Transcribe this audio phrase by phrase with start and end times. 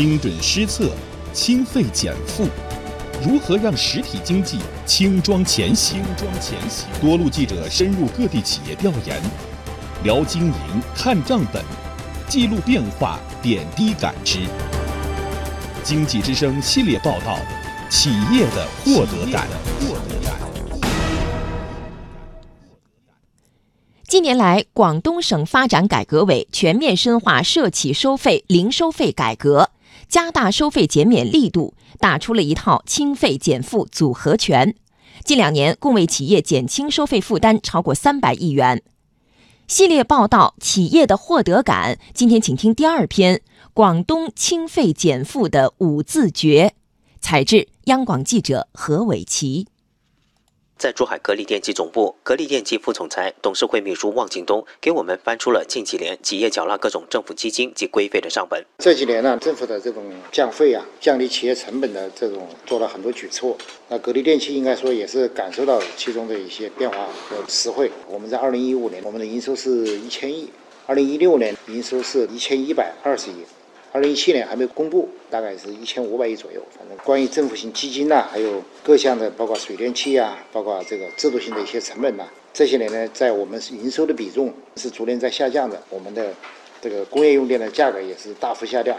[0.00, 0.90] 精准施策，
[1.30, 2.48] 轻费减负，
[3.22, 6.02] 如何让实体经济轻装前行？
[6.16, 6.88] 装前行。
[7.02, 9.20] 多路记者深入各地企业调研，
[10.02, 10.54] 聊经营，
[10.96, 11.62] 看账本，
[12.26, 14.38] 记录变化，点滴感知。
[15.84, 17.38] 经济之声系列报道：
[17.90, 19.46] 企业的获得感。
[19.80, 20.40] 获得感。
[24.08, 29.70] 近年来，广东省发展改革委全面深化涉企收费、零收费改革，
[30.10, 34.74] 加大收费减免力度，打出了一套清费减负组合拳。
[35.24, 38.82] 近两年，共为企业减轻收费负担超过三百亿元。
[39.68, 43.40] 系列报道《企业的获得感》，今天请听第二篇：
[43.72, 46.74] 广东清费减负的五字诀。
[47.20, 49.68] 采制：央广记者何伟奇。
[50.80, 58.64] 在珠海格力电器总部，格力电器副总裁、董事会秘书汪京东给我们翻出了近几年企业缴纳各种政府基金及规费的账本。
[58.78, 63.58] 这几年呢，政府的这种降费啊，降低企业成本的这种做了很多举措。
[63.90, 66.96] 那格力电器应该说也是感受到其中的一些变化
[67.28, 67.90] 和实惠。
[68.08, 70.46] 我们在二零一五年，我们的营收是一千亿；
[70.86, 73.34] 二零一六年营收是一千一百二十亿。
[73.92, 76.62] 二零一七年还没公布，大概是一千五百亿左右。
[76.78, 85.82] 反正关于政府性基金呐，还有各项的，包括水电气啊，包括这个制度性的一些成本呐，这些年呢，在我们营收的比重是逐年在下降的。
[85.90, 86.32] 我们的
[86.80, 88.96] 这个工业用电的价格也是大幅下降。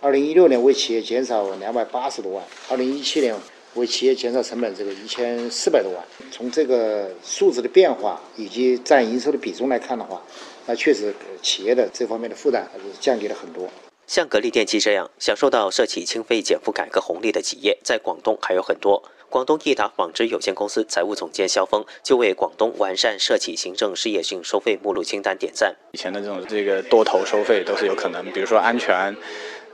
[0.00, 3.32] 二零一六年为企业减少两百八十多万，二零一七年
[3.74, 6.04] 为企业减少成本这个一千四百多万。
[6.32, 10.20] 从这个数字的变化以及占营收的比重来看的话，
[10.66, 13.68] 那确实企业的这方面的负担还是降低了很多。
[14.06, 19.02] 像格力电器这样享受到涉企清费减负改革红利的企业，在广东还有很多。
[19.30, 25.74] 广东益达纺织有限公司财务总监肖峰就为广东完善涉企行政事业性收费目录清单点赞。
[25.90, 29.16] 以前的这种这个多头收费都是有可能，比如说安全，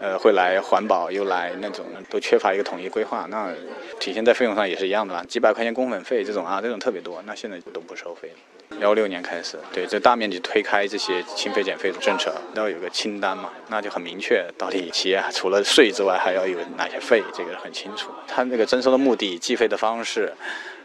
[0.00, 3.26] 呃，会来环保又来那种，都缺乏一个统一规划。
[3.28, 3.52] 那
[3.98, 5.22] 体现在费用上也是一样的吧？
[5.28, 7.22] 几百块钱工本费这种啊，这种特别多。
[7.26, 8.78] 那现在都不收费了。
[8.80, 18.10] 幺六年开始，对，这大面积推开这些清费减费的政策，要有个清单嘛，那就很明确，到底企业除了税之外还要有哪些费，这个很清楚。
[18.26, 20.32] 它那个征收的目的、计费的方式，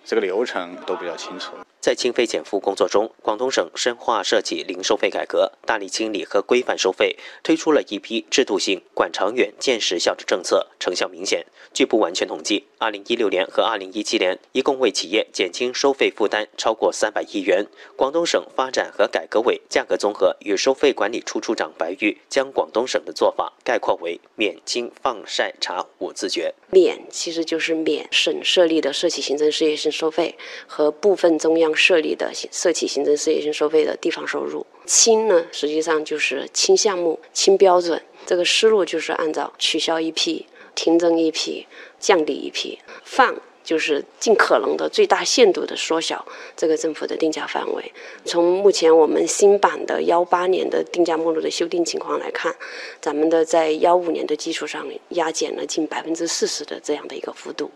[0.03, 1.53] 这个流程都比较清楚。
[1.85, 11.46] 在清费减负工作中，广东省深化涉企零收费改革，大力清理和规范收费，推出了一批制度性、管长远、见实效的政策，成效明显。
[11.75, 17.66] 据不完全统计，二零一六年和二零一七年一共为企业减轻收费负担超过三百亿元。
[17.96, 26.53] 广东省发展和改革委价格综合与收费管理处处长白玉将广东省的做法概括为“免清放晒查五字诀”。
[26.69, 30.35] 免其实就是免省设立的涉企行政事业性收费
[30.67, 31.66] 和部分中央。
[31.75, 41.66] 设立的涉企行政事业性收费的地方收入，轻呢实际上就是轻项目、轻标准，这个思路就是按照取消一批、停征一批、
[42.06, 46.24] 降低一批；放就是尽可能的最大限度的缩小
[46.56, 47.92] 这个政府的定价范围。
[48.24, 52.56] 从目前我们新版的幺八年的定价目录的修订情况来看，
[53.02, 57.72] 咱们的在幺五年的基础上压减了近百分之四十的这样的一个幅度。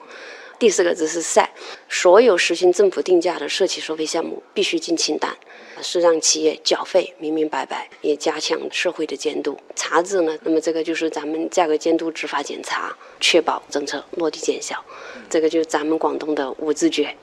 [0.59, 1.49] 第四个字是“晒”，
[1.87, 5.33] 所有实行政府定价的涉企收费项目必须进清单，
[5.81, 9.57] 是让企业缴费明明白白，也加强社会的监督。
[9.73, 14.83] 查字呢，那么这个就是咱们价格监督执法检查，确保政策落地见效。
[15.29, 17.15] 这个就是咱们广东的五字诀。